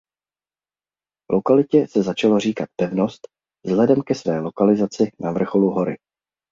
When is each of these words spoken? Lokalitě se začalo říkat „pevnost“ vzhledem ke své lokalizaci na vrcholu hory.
Lokalitě 1.33 1.87
se 1.87 2.03
začalo 2.03 2.39
říkat 2.39 2.69
„pevnost“ 2.75 3.27
vzhledem 3.65 4.01
ke 4.01 4.15
své 4.15 4.39
lokalizaci 4.39 5.11
na 5.19 5.31
vrcholu 5.31 5.69
hory. 5.69 5.97